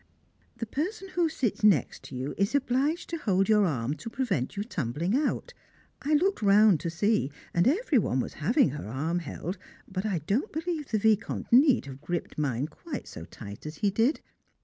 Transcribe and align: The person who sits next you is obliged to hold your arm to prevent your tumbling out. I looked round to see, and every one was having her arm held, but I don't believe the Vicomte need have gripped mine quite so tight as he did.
The 0.57 0.65
person 0.65 1.09
who 1.09 1.29
sits 1.29 1.63
next 1.63 2.11
you 2.11 2.33
is 2.35 2.55
obliged 2.55 3.07
to 3.11 3.19
hold 3.19 3.47
your 3.47 3.67
arm 3.67 3.93
to 3.97 4.09
prevent 4.09 4.57
your 4.57 4.63
tumbling 4.63 5.15
out. 5.15 5.53
I 6.01 6.15
looked 6.15 6.41
round 6.41 6.79
to 6.79 6.89
see, 6.89 7.31
and 7.53 7.67
every 7.67 7.99
one 7.99 8.19
was 8.19 8.33
having 8.41 8.69
her 8.69 8.87
arm 8.87 9.19
held, 9.19 9.59
but 9.87 10.03
I 10.07 10.17
don't 10.25 10.51
believe 10.51 10.87
the 10.89 10.97
Vicomte 10.97 11.53
need 11.53 11.85
have 11.85 12.01
gripped 12.01 12.39
mine 12.39 12.65
quite 12.65 13.07
so 13.07 13.25
tight 13.25 13.67
as 13.67 13.75
he 13.85 13.91
did. 13.91 14.21